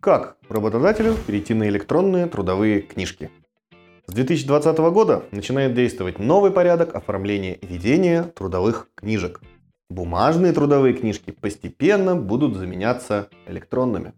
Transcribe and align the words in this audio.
Как 0.00 0.36
работодателю 0.48 1.16
перейти 1.26 1.54
на 1.54 1.68
электронные 1.68 2.26
трудовые 2.26 2.82
книжки? 2.82 3.30
С 4.06 4.14
2020 4.14 4.78
года 4.78 5.24
начинает 5.32 5.74
действовать 5.74 6.20
новый 6.20 6.52
порядок 6.52 6.94
оформления 6.94 7.54
и 7.54 7.66
ведения 7.66 8.22
трудовых 8.22 8.88
книжек. 8.94 9.40
Бумажные 9.90 10.52
трудовые 10.52 10.94
книжки 10.94 11.32
постепенно 11.32 12.14
будут 12.14 12.54
заменяться 12.54 13.28
электронными. 13.46 14.12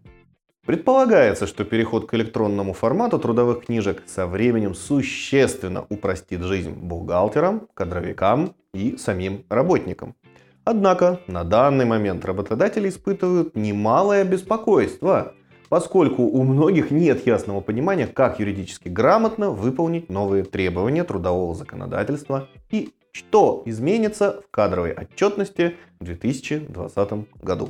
Предполагается, 0.67 1.47
что 1.47 1.65
переход 1.65 2.07
к 2.07 2.13
электронному 2.13 2.73
формату 2.73 3.17
трудовых 3.17 3.65
книжек 3.65 4.03
со 4.05 4.27
временем 4.27 4.75
существенно 4.75 5.87
упростит 5.89 6.41
жизнь 6.41 6.73
бухгалтерам, 6.73 7.67
кадровикам 7.73 8.53
и 8.75 8.97
самим 8.97 9.45
работникам. 9.49 10.15
Однако 10.63 11.21
на 11.25 11.43
данный 11.43 11.85
момент 11.85 12.23
работодатели 12.23 12.87
испытывают 12.87 13.55
немалое 13.55 14.23
беспокойство, 14.23 15.33
поскольку 15.71 16.23
у 16.23 16.43
многих 16.43 16.91
нет 16.91 17.25
ясного 17.25 17.61
понимания, 17.61 18.05
как 18.05 18.41
юридически 18.41 18.89
грамотно 18.89 19.51
выполнить 19.51 20.09
новые 20.09 20.43
требования 20.43 21.05
трудового 21.05 21.55
законодательства 21.55 22.49
и 22.69 22.93
что 23.13 23.63
изменится 23.65 24.41
в 24.41 24.51
кадровой 24.51 24.91
отчетности 24.91 25.77
в 26.01 26.03
2020 26.03 27.11
году. 27.41 27.69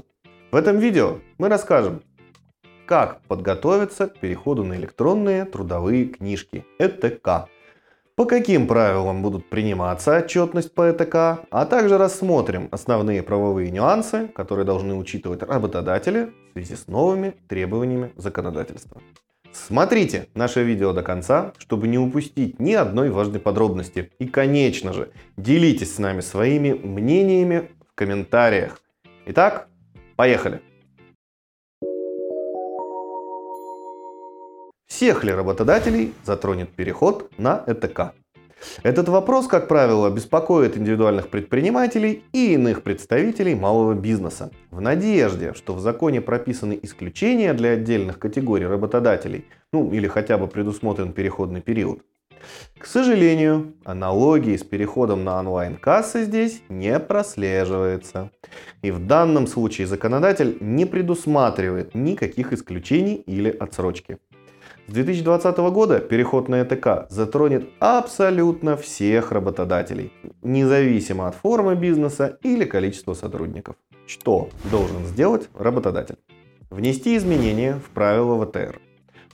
В 0.52 0.55
этом 0.55 0.80
видео 0.80 1.20
мы 1.38 1.48
расскажем, 1.48 2.02
как 2.88 3.22
подготовиться 3.27 4.08
к 4.08 4.17
переходу 4.17 4.63
на 4.63 4.73
электронные 4.73 5.45
трудовые 5.45 6.05
книжки 6.05 6.66
ЭТК– 6.80 7.49
по 8.21 8.27
каким 8.27 8.67
правилам 8.67 9.23
будут 9.23 9.49
приниматься 9.49 10.16
отчетность 10.16 10.75
по 10.75 10.91
ЭТК, 10.91 11.39
а 11.49 11.66
также 11.66 11.98
рассмотрим 11.98 12.67
основные 12.70 13.23
правовые 13.23 13.71
нюансы, 13.71 14.27
которые 14.27 14.63
должны 14.63 14.94
учитывать 14.94 15.41
работодатели 15.41 16.30
в 16.49 16.53
связи 16.53 16.75
с 16.75 16.88
новыми 16.88 17.34
требованиями 17.49 18.11
законодательства. 18.17 19.02
Смотрите 19.52 20.27
наше 20.35 20.61
видео 20.61 20.94
до 20.94 21.02
конца, 21.02 21.53
чтобы 21.57 21.88
не 21.88 21.97
упустить 21.97 22.59
ни 22.59 22.73
одной 22.73 23.09
важной 23.09 23.39
подробности. 23.39 24.11
И, 24.19 24.27
конечно 24.27 24.94
же, 24.94 25.09
делитесь 25.36 25.95
с 25.95 25.97
нами 25.97 26.22
своими 26.22 26.73
мнениями 26.73 27.72
в 27.92 27.95
комментариях. 27.95 28.80
Итак, 29.25 29.67
поехали! 30.16 30.61
Всех 35.02 35.23
ли 35.23 35.31
работодателей 35.33 36.13
затронет 36.23 36.69
переход 36.69 37.31
на 37.39 37.63
ЭТК? 37.66 38.13
Этот 38.83 39.09
вопрос, 39.09 39.47
как 39.47 39.67
правило, 39.67 40.11
беспокоит 40.11 40.77
индивидуальных 40.77 41.30
предпринимателей 41.30 42.23
и 42.33 42.53
иных 42.53 42.83
представителей 42.83 43.55
малого 43.55 43.95
бизнеса. 43.95 44.52
В 44.69 44.80
надежде, 44.80 45.55
что 45.55 45.73
в 45.73 45.80
законе 45.80 46.21
прописаны 46.21 46.77
исключения 46.83 47.55
для 47.55 47.71
отдельных 47.71 48.19
категорий 48.19 48.67
работодателей, 48.67 49.45
ну 49.73 49.91
или 49.91 50.05
хотя 50.05 50.38
бы 50.38 50.45
предусмотрен 50.45 51.13
переходный 51.13 51.61
период. 51.61 52.03
К 52.77 52.86
сожалению, 52.86 53.73
аналогии 53.83 54.55
с 54.55 54.63
переходом 54.63 55.23
на 55.23 55.39
онлайн-кассы 55.39 56.25
здесь 56.25 56.61
не 56.69 56.99
прослеживается. 56.99 58.30
И 58.83 58.91
в 58.91 58.99
данном 59.08 59.47
случае 59.47 59.88
законодатель 59.88 60.58
не 60.59 60.86
предусматривает 60.86 61.95
никаких 61.95 62.53
исключений 62.53 63.15
или 63.15 63.49
отсрочки. 63.49 64.19
С 64.87 64.93
2020 64.93 65.57
года 65.57 65.99
переход 65.99 66.49
на 66.49 66.63
ЭТК 66.63 67.05
затронет 67.09 67.69
абсолютно 67.79 68.75
всех 68.75 69.31
работодателей, 69.31 70.11
независимо 70.41 71.27
от 71.27 71.35
формы 71.35 71.75
бизнеса 71.75 72.37
или 72.41 72.65
количества 72.65 73.13
сотрудников. 73.13 73.75
Что 74.07 74.49
должен 74.69 75.05
сделать 75.05 75.49
работодатель? 75.53 76.17
Внести 76.69 77.15
изменения 77.15 77.75
в 77.75 77.89
правила 77.91 78.45
ВТР. 78.45 78.81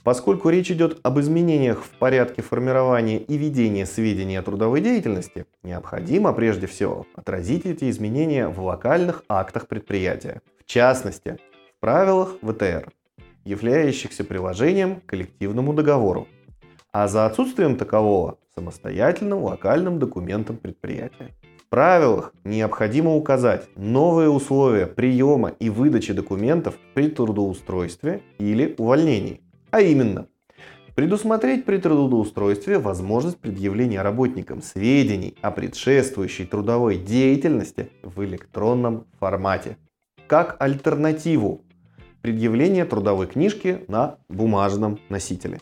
Поскольку 0.04 0.48
речь 0.50 0.70
идет 0.70 1.00
об 1.02 1.18
изменениях 1.18 1.82
в 1.82 1.90
порядке 1.98 2.40
формирования 2.40 3.18
и 3.18 3.36
ведения 3.36 3.84
сведений 3.84 4.36
о 4.36 4.42
трудовой 4.42 4.80
деятельности, 4.80 5.46
необходимо 5.62 6.32
прежде 6.32 6.66
всего 6.66 7.06
отразить 7.14 7.66
эти 7.66 7.90
изменения 7.90 8.48
в 8.48 8.62
локальных 8.62 9.24
актах 9.28 9.66
предприятия, 9.66 10.40
в 10.60 10.66
частности, 10.66 11.38
в 11.76 11.80
правилах 11.80 12.36
ВТР 12.42 12.90
являющихся 13.48 14.24
приложением 14.24 14.96
к 14.96 15.06
коллективному 15.06 15.72
договору, 15.72 16.28
а 16.92 17.08
за 17.08 17.24
отсутствием 17.24 17.76
такового– 17.76 18.38
самостоятельным 18.54 19.42
локальным 19.42 19.98
документом 19.98 20.56
предприятия. 20.56 21.34
В 21.58 21.70
правилах 21.70 22.32
необходимо 22.44 23.14
указать 23.14 23.68
новые 23.76 24.28
условия 24.28 24.86
приема 24.86 25.50
и 25.60 25.70
выдачи 25.70 26.12
документов 26.12 26.76
при 26.94 27.08
трудоустройстве 27.08 28.22
или 28.38 28.74
увольнении, 28.78 29.40
а 29.70 29.80
именно 29.80 30.26
предусмотреть 30.94 31.64
при 31.64 31.78
трудоустройстве 31.78 32.78
возможность 32.78 33.38
предъявления 33.38 34.02
работникам 34.02 34.60
сведений 34.60 35.36
о 35.40 35.50
предшествующей 35.50 36.44
трудовой 36.44 36.98
деятельности 36.98 37.90
в 38.02 38.24
электронном 38.24 39.06
формате, 39.20 39.76
как 40.26 40.56
альтернативу 40.58 41.62
предъявление 42.22 42.84
трудовой 42.84 43.26
книжки 43.26 43.84
на 43.88 44.16
бумажном 44.28 44.98
носителе. 45.08 45.58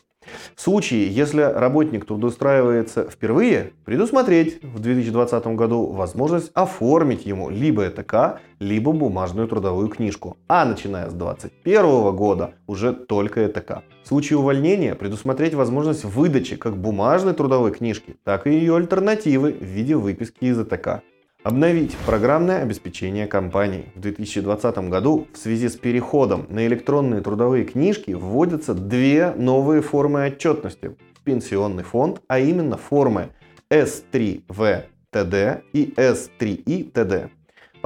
В 0.54 0.60
случае, 0.60 1.08
если 1.08 1.40
работник 1.40 2.06
трудоустраивается 2.06 3.08
впервые, 3.08 3.72
предусмотреть 3.84 4.62
в 4.62 4.80
2020 4.80 5.46
году 5.48 5.86
возможность 5.86 6.50
оформить 6.54 7.26
ему 7.26 7.50
либо 7.50 7.86
ЭТК, 7.86 8.40
либо 8.58 8.92
бумажную 8.92 9.48
трудовую 9.48 9.88
книжку. 9.88 10.36
А 10.48 10.64
начиная 10.64 11.10
с 11.10 11.14
2021 11.14 12.16
года 12.16 12.54
уже 12.66 12.92
только 12.92 13.46
ЭТК. 13.46 13.82
В 14.02 14.08
случае 14.08 14.38
увольнения 14.38 14.94
предусмотреть 14.94 15.54
возможность 15.54 16.04
выдачи 16.04 16.56
как 16.56 16.76
бумажной 16.76 17.34
трудовой 17.34 17.72
книжки, 17.72 18.16
так 18.24 18.46
и 18.46 18.50
ее 18.50 18.76
альтернативы 18.76 19.52
в 19.52 19.64
виде 19.64 19.96
выписки 19.96 20.44
из 20.44 20.58
ЭТК. 20.58 21.02
Обновить 21.46 21.96
программное 21.98 22.60
обеспечение 22.62 23.28
компаний. 23.28 23.84
В 23.94 24.00
2020 24.00 24.78
году 24.88 25.28
в 25.32 25.38
связи 25.38 25.68
с 25.68 25.76
переходом 25.76 26.48
на 26.50 26.66
электронные 26.66 27.20
трудовые 27.20 27.64
книжки 27.64 28.10
вводятся 28.10 28.74
две 28.74 29.30
новые 29.30 29.80
формы 29.80 30.26
отчетности 30.26 30.96
в 31.14 31.20
пенсионный 31.22 31.84
фонд, 31.84 32.20
а 32.26 32.40
именно 32.40 32.76
формы 32.76 33.28
S3V 33.70 34.86
TD 35.12 35.62
и 35.72 35.94
S3I 35.96 36.90
TD. 36.90 37.30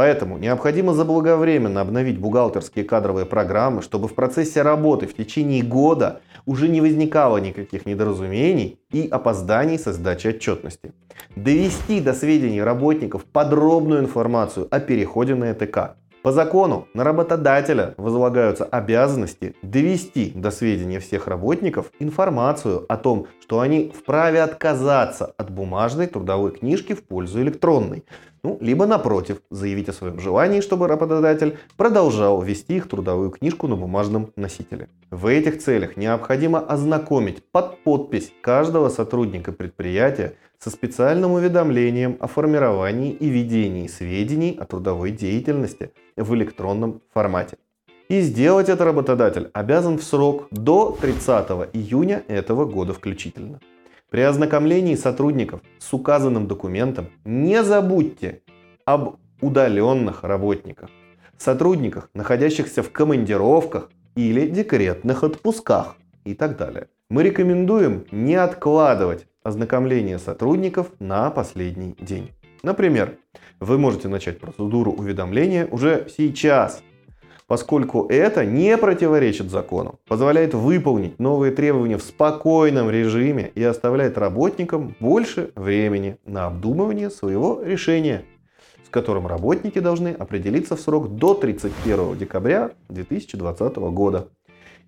Поэтому 0.01 0.39
необходимо 0.39 0.95
заблаговременно 0.95 1.83
обновить 1.83 2.19
бухгалтерские 2.19 2.87
кадровые 2.87 3.27
программы, 3.27 3.83
чтобы 3.83 4.09
в 4.09 4.15
процессе 4.15 4.63
работы 4.63 5.07
в 5.07 5.15
течение 5.15 5.63
года 5.63 6.23
уже 6.47 6.69
не 6.69 6.81
возникало 6.81 7.37
никаких 7.37 7.85
недоразумений 7.85 8.79
и 8.91 9.07
опозданий 9.07 9.79
со 9.79 9.93
сдачей 9.93 10.31
отчетности. 10.31 10.95
Довести 11.37 12.01
до 12.01 12.15
сведений 12.15 12.63
работников 12.63 13.27
подробную 13.27 14.01
информацию 14.01 14.69
о 14.71 14.81
переходе 14.81 15.35
на 15.35 15.53
ЭТК. 15.53 15.97
По 16.23 16.33
закону 16.33 16.87
на 16.93 17.03
работодателя 17.03 17.95
возлагаются 17.97 18.65
обязанности 18.65 19.55
довести 19.63 20.33
до 20.35 20.51
сведения 20.51 21.01
всех 21.01 21.27
работников 21.27 21.93
информацию 21.99 22.85
о 22.91 22.99
том, 22.99 23.27
что 23.41 23.61
они 23.61 23.91
вправе 23.99 24.43
отказаться 24.43 25.33
от 25.39 25.51
бумажной 25.51 26.09
трудовой 26.09 26.53
книжки 26.53 26.93
в 26.93 27.05
пользу 27.05 27.41
электронной. 27.41 28.05
Ну, 28.43 28.57
либо 28.61 28.87
напротив, 28.87 29.43
заявить 29.51 29.89
о 29.89 29.93
своем 29.93 30.19
желании, 30.19 30.61
чтобы 30.61 30.89
работодатель 30.89 31.59
продолжал 31.77 32.41
вести 32.41 32.77
их 32.77 32.89
трудовую 32.89 33.31
книжку 33.31 33.69
на 33.69 33.77
бумажном 33.77 34.33
носителе. 34.37 34.89
В 35.11 35.27
этих 35.27 35.59
целях 35.59 35.97
необходимо 35.97 36.61
ознакомить 36.61 37.43
под 37.53 37.83
подпись 37.85 38.33
каждого 38.41 38.89
сотрудника 38.89 39.53
предприятия 39.53 40.35
со 40.59 40.71
специальным 40.71 41.33
уведомлением 41.33 42.17
о 42.21 42.27
формировании 42.29 43.13
и 43.13 43.29
ведении 43.29 43.89
сведений 43.89 44.57
о 44.59 44.65
трудовой 44.65 45.11
деятельности 45.11 45.93
в 46.17 46.35
электронном 46.35 47.03
формате. 47.13 47.59
И 48.09 48.21
сделать 48.23 48.69
это 48.69 48.85
работодатель 48.85 49.51
обязан 49.53 49.97
в 49.97 50.03
срок 50.03 50.49
до 50.51 50.99
30 51.01 51.51
июня 51.73 52.25
этого 52.27 52.65
года 52.65 52.93
включительно. 52.93 53.61
При 54.11 54.23
ознакомлении 54.23 54.97
сотрудников 54.97 55.61
с 55.79 55.93
указанным 55.93 56.49
документом 56.49 57.11
не 57.25 57.63
забудьте 57.63 58.43
об 58.85 59.19
удаленных 59.41 60.25
работниках, 60.25 60.91
сотрудниках, 61.39 62.11
находящихся 62.13 62.83
в 62.83 62.91
командировках 62.91 63.89
или 64.17 64.49
декретных 64.49 65.23
отпусках 65.23 65.97
и 66.25 66.35
так 66.35 66.57
далее. 66.57 66.89
Мы 67.09 67.23
рекомендуем 67.23 68.05
не 68.11 68.35
откладывать 68.35 69.27
ознакомление 69.45 70.19
сотрудников 70.19 70.91
на 70.99 71.31
последний 71.31 71.95
день. 72.01 72.33
Например, 72.65 73.17
вы 73.61 73.79
можете 73.79 74.09
начать 74.09 74.41
процедуру 74.41 74.91
уведомления 74.91 75.67
уже 75.67 76.09
сейчас, 76.17 76.83
поскольку 77.51 78.07
это 78.09 78.47
не 78.47 78.79
противоречит 78.79 79.51
закону, 79.51 79.99
позволяет 80.07 80.55
выполнить 80.55 81.19
новые 81.19 81.51
требования 81.51 81.97
в 81.97 82.03
спокойном 82.03 82.89
режиме 82.91 83.51
и 83.57 83.65
оставляет 83.65 84.17
работникам 84.17 84.95
больше 85.01 85.51
времени 85.57 86.17
на 86.25 86.47
обдумывание 86.47 87.11
своего 87.11 87.61
решения, 87.61 88.23
с 88.87 88.89
которым 88.89 89.27
работники 89.27 89.81
должны 89.81 90.11
определиться 90.11 90.77
в 90.77 90.81
срок 90.81 91.17
до 91.17 91.35
31 91.35 92.17
декабря 92.17 92.71
2020 92.89 93.77
года. 93.79 94.29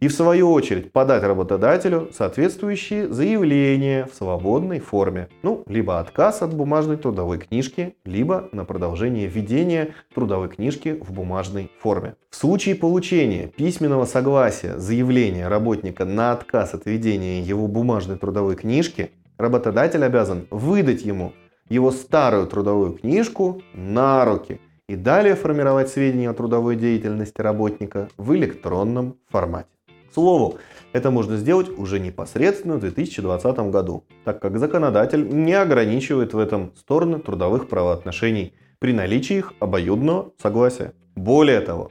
И 0.03 0.09
в 0.09 0.13
свою 0.13 0.51
очередь 0.51 0.91
подать 0.91 1.23
работодателю 1.23 2.09
соответствующие 2.13 3.07
заявления 3.07 4.09
в 4.13 4.17
свободной 4.17 4.81
форме. 4.81 5.29
Ну, 5.45 5.63
либо 5.69 6.01
отказ 6.01 6.43
от 6.43 6.53
бумажной 6.53 6.97
трудовой 6.97 7.39
книжки, 7.39 7.95
либо 8.05 8.49
на 8.51 8.65
продолжение 8.65 9.29
ведения 9.29 9.95
трудовой 10.13 10.49
книжки 10.49 11.01
в 11.01 11.13
бумажной 11.13 11.71
форме. 11.81 12.17
В 12.31 12.35
случае 12.35 12.75
получения 12.75 13.47
письменного 13.47 14.05
согласия 14.05 14.77
заявления 14.77 15.47
работника 15.47 16.05
на 16.05 16.33
отказ 16.33 16.75
от 16.75 16.85
ведения 16.87 17.41
его 17.41 17.69
бумажной 17.69 18.19
трудовой 18.19 18.57
книжки, 18.57 19.13
работодатель 19.39 20.05
обязан 20.05 20.49
выдать 20.51 21.05
ему 21.05 21.33
его 21.69 21.93
старую 21.93 22.49
трудовую 22.49 22.95
книжку 22.95 23.63
на 23.73 24.25
руки 24.25 24.61
и 24.89 24.97
далее 24.97 25.37
формировать 25.37 25.91
сведения 25.91 26.29
о 26.29 26.35
трудовой 26.35 26.75
деятельности 26.75 27.41
работника 27.41 28.09
в 28.17 28.35
электронном 28.35 29.15
формате. 29.31 29.69
Слову, 30.13 30.59
это 30.93 31.11
можно 31.11 31.37
сделать 31.37 31.71
уже 31.71 31.99
непосредственно 31.99 32.77
в 32.77 32.81
2020 32.81 33.59
году, 33.71 34.05
так 34.25 34.41
как 34.41 34.59
законодатель 34.59 35.27
не 35.27 35.55
ограничивает 35.55 36.35
в 36.35 36.39
этом 36.39 36.73
стороны 36.77 37.19
трудовых 37.19 37.69
правоотношений 37.69 38.55
при 38.79 38.93
наличии 38.93 39.37
их 39.37 39.55
обоюдного 39.59 40.33
согласия. 40.43 40.93
Более 41.15 41.61
того, 41.61 41.91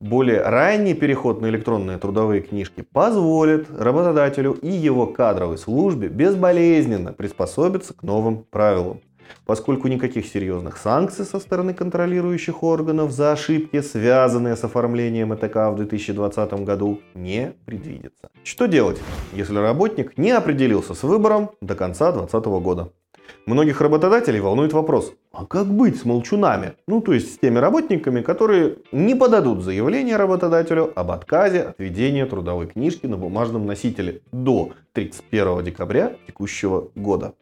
более 0.00 0.42
ранний 0.42 0.94
переход 0.94 1.40
на 1.40 1.48
электронные 1.48 1.98
трудовые 1.98 2.40
книжки 2.40 2.82
позволит 2.82 3.68
работодателю 3.70 4.52
и 4.52 4.70
его 4.70 5.06
кадровой 5.06 5.58
службе 5.58 6.08
безболезненно 6.08 7.12
приспособиться 7.12 7.94
к 7.94 8.02
новым 8.02 8.44
правилам 8.44 9.00
поскольку 9.46 9.88
никаких 9.88 10.26
серьезных 10.26 10.76
санкций 10.76 11.24
со 11.24 11.38
стороны 11.40 11.74
контролирующих 11.74 12.62
органов 12.62 13.10
за 13.10 13.32
ошибки, 13.32 13.80
связанные 13.80 14.56
с 14.56 14.64
оформлением 14.64 15.34
ЭТК 15.34 15.70
в 15.70 15.76
2020 15.76 16.52
году, 16.64 17.00
не 17.14 17.52
предвидится. 17.64 18.28
Что 18.44 18.66
делать, 18.66 18.98
если 19.32 19.58
работник 19.58 20.18
не 20.18 20.30
определился 20.30 20.94
с 20.94 21.02
выбором 21.02 21.50
до 21.60 21.74
конца 21.74 22.12
2020 22.12 22.46
года? 22.62 22.92
Многих 23.46 23.80
работодателей 23.80 24.40
волнует 24.40 24.72
вопрос, 24.72 25.14
а 25.32 25.46
как 25.46 25.66
быть 25.66 25.98
с 25.98 26.04
молчунами? 26.04 26.74
Ну, 26.86 27.00
то 27.00 27.12
есть 27.12 27.34
с 27.34 27.38
теми 27.38 27.58
работниками, 27.58 28.20
которые 28.20 28.76
не 28.92 29.14
подадут 29.14 29.62
заявление 29.62 30.16
работодателю 30.16 30.92
об 30.94 31.10
отказе 31.10 31.62
от 31.62 31.78
ведения 31.78 32.26
трудовой 32.26 32.66
книжки 32.66 33.06
на 33.06 33.16
бумажном 33.16 33.66
носителе 33.66 34.20
до 34.32 34.72
31 34.92 35.64
декабря 35.64 36.16
текущего 36.26 36.90
года. 36.94 37.34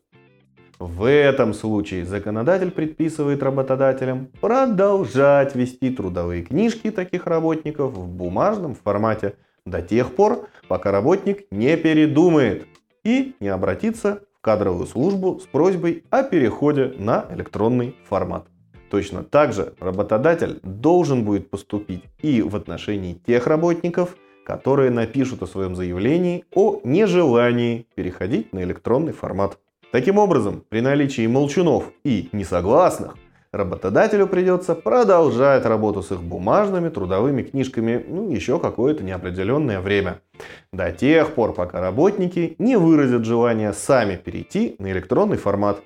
В 0.78 1.08
этом 1.08 1.54
случае 1.54 2.04
законодатель 2.04 2.70
предписывает 2.70 3.42
работодателям 3.42 4.28
продолжать 4.40 5.54
вести 5.54 5.90
трудовые 5.90 6.42
книжки 6.42 6.90
таких 6.90 7.26
работников 7.26 7.92
в 7.92 8.06
бумажном 8.06 8.74
формате 8.74 9.36
до 9.64 9.80
тех 9.80 10.14
пор, 10.14 10.48
пока 10.68 10.92
работник 10.92 11.46
не 11.50 11.76
передумает 11.78 12.66
и 13.04 13.34
не 13.40 13.48
обратится 13.48 14.20
в 14.36 14.42
кадровую 14.42 14.86
службу 14.86 15.40
с 15.40 15.46
просьбой 15.46 16.04
о 16.10 16.22
переходе 16.22 16.92
на 16.98 17.26
электронный 17.34 17.96
формат. 18.06 18.46
Точно 18.90 19.24
так 19.24 19.54
же 19.54 19.72
работодатель 19.80 20.60
должен 20.62 21.24
будет 21.24 21.48
поступить 21.48 22.04
и 22.20 22.42
в 22.42 22.54
отношении 22.54 23.14
тех 23.26 23.46
работников, 23.46 24.14
которые 24.44 24.90
напишут 24.90 25.42
о 25.42 25.46
своем 25.46 25.74
заявлении 25.74 26.44
о 26.54 26.80
нежелании 26.84 27.86
переходить 27.94 28.52
на 28.52 28.62
электронный 28.62 29.12
формат. 29.12 29.58
Таким 29.96 30.18
образом, 30.18 30.62
при 30.68 30.82
наличии 30.82 31.26
молчунов 31.26 31.90
и 32.04 32.28
несогласных, 32.32 33.16
работодателю 33.50 34.26
придется 34.26 34.74
продолжать 34.74 35.64
работу 35.64 36.02
с 36.02 36.12
их 36.12 36.22
бумажными 36.22 36.90
трудовыми 36.90 37.42
книжками 37.42 38.04
ну, 38.06 38.30
еще 38.30 38.58
какое-то 38.58 39.02
неопределенное 39.02 39.80
время. 39.80 40.20
До 40.70 40.92
тех 40.92 41.32
пор, 41.32 41.54
пока 41.54 41.80
работники 41.80 42.56
не 42.58 42.76
выразят 42.76 43.24
желание 43.24 43.72
сами 43.72 44.16
перейти 44.16 44.76
на 44.78 44.92
электронный 44.92 45.38
формат. 45.38 45.80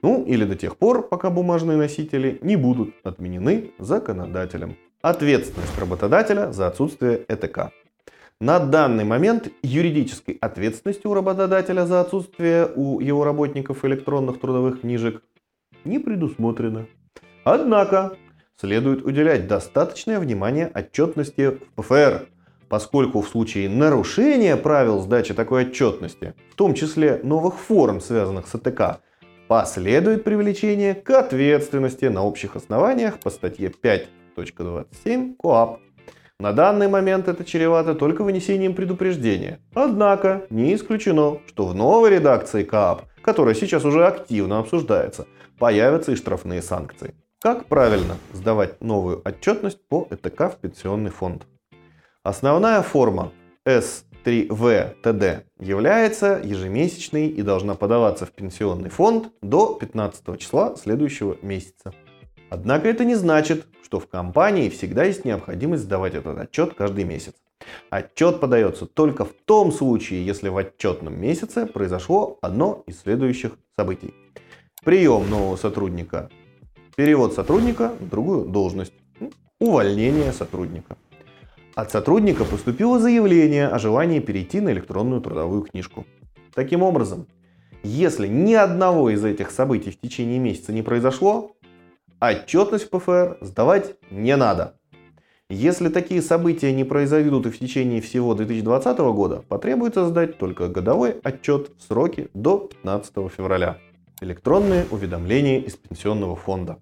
Ну 0.00 0.22
или 0.24 0.44
до 0.44 0.54
тех 0.54 0.76
пор, 0.76 1.02
пока 1.08 1.30
бумажные 1.30 1.76
носители 1.76 2.38
не 2.42 2.54
будут 2.54 2.94
отменены 3.02 3.72
законодателем. 3.80 4.76
Ответственность 5.02 5.76
работодателя 5.76 6.52
за 6.52 6.68
отсутствие 6.68 7.24
ЭТК. 7.26 7.72
На 8.40 8.58
данный 8.58 9.04
момент 9.04 9.48
юридической 9.62 10.36
ответственности 10.42 11.06
у 11.06 11.14
работодателя 11.14 11.86
за 11.86 12.02
отсутствие 12.02 12.70
у 12.76 13.00
его 13.00 13.24
работников 13.24 13.82
электронных 13.86 14.40
трудовых 14.40 14.82
книжек 14.82 15.22
не 15.84 15.98
предусмотрено. 15.98 16.86
Однако 17.44 18.18
следует 18.60 19.06
уделять 19.06 19.48
достаточное 19.48 20.20
внимание 20.20 20.70
отчетности 20.74 21.52
в 21.52 21.60
ПФР, 21.76 22.28
поскольку 22.68 23.22
в 23.22 23.28
случае 23.28 23.70
нарушения 23.70 24.56
правил 24.56 25.00
сдачи 25.00 25.32
такой 25.32 25.64
отчетности, 25.64 26.34
в 26.52 26.56
том 26.56 26.74
числе 26.74 27.20
новых 27.22 27.54
форм, 27.54 28.02
связанных 28.02 28.48
с 28.48 28.54
АТК, 28.54 29.00
последует 29.48 30.24
привлечение 30.24 30.94
к 30.94 31.08
ответственности 31.08 32.04
на 32.04 32.22
общих 32.22 32.54
основаниях 32.54 33.18
по 33.18 33.30
статье 33.30 33.70
5.27 33.70 35.36
КОАП 35.38 35.80
на 36.38 36.52
данный 36.52 36.86
момент 36.86 37.28
это 37.28 37.44
чревато 37.44 37.94
только 37.94 38.22
вынесением 38.22 38.74
предупреждения. 38.74 39.60
Однако 39.74 40.46
не 40.50 40.74
исключено, 40.74 41.38
что 41.46 41.66
в 41.66 41.74
новой 41.74 42.10
редакции 42.10 42.62
КАП, 42.62 43.04
которая 43.22 43.54
сейчас 43.54 43.84
уже 43.84 44.06
активно 44.06 44.58
обсуждается, 44.58 45.26
появятся 45.58 46.12
и 46.12 46.16
штрафные 46.16 46.60
санкции. 46.60 47.14
Как 47.40 47.66
правильно 47.66 48.16
сдавать 48.32 48.82
новую 48.82 49.22
отчетность 49.24 49.86
по 49.88 50.06
ЭТК 50.10 50.52
в 50.52 50.56
пенсионный 50.60 51.10
фонд? 51.10 51.46
Основная 52.22 52.82
форма 52.82 53.32
S3V 53.64 55.44
является 55.58 56.40
ежемесячной 56.44 57.28
и 57.28 57.42
должна 57.42 57.74
подаваться 57.74 58.26
в 58.26 58.32
пенсионный 58.32 58.90
фонд 58.90 59.30
до 59.40 59.74
15 59.74 60.38
числа 60.38 60.76
следующего 60.76 61.36
месяца. 61.40 61.94
Однако 62.50 62.88
это 62.88 63.04
не 63.04 63.14
значит, 63.14 63.66
что 63.82 64.00
в 64.00 64.08
компании 64.08 64.68
всегда 64.68 65.04
есть 65.04 65.24
необходимость 65.24 65.84
сдавать 65.84 66.14
этот 66.14 66.38
отчет 66.38 66.74
каждый 66.74 67.04
месяц. 67.04 67.34
Отчет 67.90 68.40
подается 68.40 68.86
только 68.86 69.24
в 69.24 69.32
том 69.44 69.72
случае, 69.72 70.24
если 70.24 70.48
в 70.48 70.56
отчетном 70.56 71.18
месяце 71.20 71.66
произошло 71.66 72.38
одно 72.42 72.84
из 72.86 73.00
следующих 73.00 73.58
событий. 73.76 74.14
Прием 74.84 75.28
нового 75.28 75.56
сотрудника, 75.56 76.30
перевод 76.94 77.34
сотрудника 77.34 77.92
в 77.98 78.08
другую 78.08 78.44
должность, 78.44 78.92
увольнение 79.58 80.32
сотрудника. 80.32 80.96
От 81.74 81.90
сотрудника 81.90 82.44
поступило 82.44 82.98
заявление 82.98 83.68
о 83.68 83.78
желании 83.78 84.20
перейти 84.20 84.60
на 84.60 84.70
электронную 84.70 85.20
трудовую 85.20 85.62
книжку. 85.62 86.06
Таким 86.54 86.82
образом, 86.82 87.26
если 87.82 88.28
ни 88.28 88.54
одного 88.54 89.10
из 89.10 89.24
этих 89.24 89.50
событий 89.50 89.90
в 89.90 90.00
течение 90.00 90.38
месяца 90.38 90.72
не 90.72 90.82
произошло, 90.82 91.55
Отчетность 92.18 92.86
в 92.86 92.98
ПФР 92.98 93.38
сдавать 93.42 93.96
не 94.10 94.36
надо. 94.36 94.78
Если 95.50 95.90
такие 95.90 96.22
события 96.22 96.72
не 96.72 96.82
произойдут 96.82 97.46
и 97.46 97.50
в 97.50 97.58
течение 97.58 98.00
всего 98.00 98.34
2020 98.34 98.98
года, 98.98 99.44
потребуется 99.48 100.06
сдать 100.06 100.38
только 100.38 100.68
годовой 100.68 101.20
отчет 101.22 101.72
в 101.78 101.82
сроки 101.82 102.30
до 102.32 102.58
15 102.58 103.12
февраля. 103.30 103.78
Электронные 104.22 104.86
уведомления 104.90 105.60
из 105.60 105.76
пенсионного 105.76 106.36
фонда. 106.36 106.78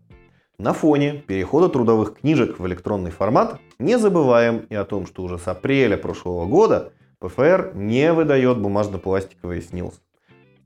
На 0.56 0.72
фоне 0.72 1.24
перехода 1.26 1.68
трудовых 1.68 2.20
книжек 2.20 2.60
в 2.60 2.66
электронный 2.68 3.10
формат 3.10 3.58
не 3.80 3.98
забываем 3.98 4.58
и 4.70 4.74
о 4.76 4.84
том, 4.84 5.04
что 5.04 5.24
уже 5.24 5.38
с 5.38 5.48
апреля 5.48 5.96
прошлого 5.96 6.46
года 6.46 6.92
ПФР 7.18 7.72
не 7.74 8.12
выдает 8.12 8.58
бумажно-пластиковые 8.58 9.62
СНИЛС. 9.62 10.00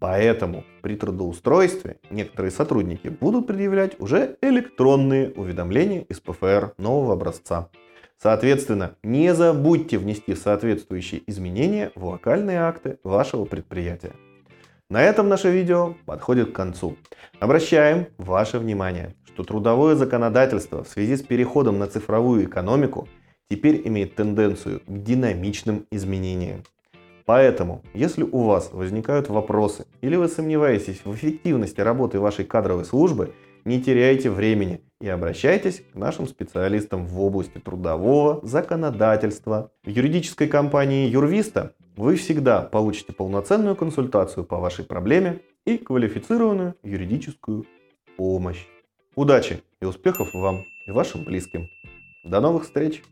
Поэтому 0.00 0.64
при 0.80 0.96
трудоустройстве 0.96 1.98
некоторые 2.10 2.52
сотрудники 2.52 3.08
будут 3.08 3.46
предъявлять 3.46 4.00
уже 4.00 4.36
электронные 4.40 5.30
уведомления 5.30 6.02
из 6.02 6.20
ПФР 6.20 6.74
нового 6.78 7.14
образца. 7.14 7.68
Соответственно, 8.20 8.94
не 9.02 9.34
забудьте 9.34 9.98
внести 9.98 10.34
соответствующие 10.34 11.22
изменения 11.26 11.92
в 11.94 12.06
локальные 12.06 12.58
акты 12.58 12.98
вашего 13.02 13.44
предприятия. 13.44 14.12
На 14.90 15.02
этом 15.02 15.28
наше 15.28 15.50
видео 15.50 15.94
подходит 16.06 16.52
к 16.52 16.54
концу. 16.54 16.96
Обращаем 17.40 18.06
ваше 18.16 18.58
внимание, 18.58 19.14
что 19.26 19.44
трудовое 19.44 19.94
законодательство 19.94 20.82
в 20.82 20.88
связи 20.88 21.16
с 21.16 21.22
переходом 21.22 21.78
на 21.78 21.86
цифровую 21.86 22.46
экономику 22.46 23.08
теперь 23.50 23.86
имеет 23.86 24.14
тенденцию 24.16 24.80
к 24.80 24.84
динамичным 24.88 25.86
изменениям. 25.90 26.62
Поэтому, 27.28 27.82
если 27.92 28.22
у 28.22 28.44
вас 28.44 28.70
возникают 28.72 29.28
вопросы 29.28 29.84
или 30.00 30.16
вы 30.16 30.28
сомневаетесь 30.28 31.02
в 31.04 31.14
эффективности 31.14 31.78
работы 31.82 32.20
вашей 32.20 32.46
кадровой 32.46 32.86
службы, 32.86 33.34
не 33.66 33.82
теряйте 33.82 34.30
времени 34.30 34.80
и 34.98 35.10
обращайтесь 35.10 35.82
к 35.92 35.94
нашим 35.94 36.26
специалистам 36.26 37.04
в 37.06 37.20
области 37.20 37.58
трудового 37.58 38.40
законодательства. 38.44 39.70
В 39.84 39.90
юридической 39.90 40.48
компании 40.48 41.06
Юрвиста 41.06 41.74
вы 41.98 42.16
всегда 42.16 42.62
получите 42.62 43.12
полноценную 43.12 43.76
консультацию 43.76 44.44
по 44.44 44.56
вашей 44.56 44.86
проблеме 44.86 45.42
и 45.66 45.76
квалифицированную 45.76 46.76
юридическую 46.82 47.66
помощь. 48.16 48.64
Удачи 49.16 49.62
и 49.82 49.84
успехов 49.84 50.32
вам 50.32 50.64
и 50.86 50.92
вашим 50.92 51.24
близким. 51.24 51.68
До 52.24 52.40
новых 52.40 52.64
встреч! 52.64 53.02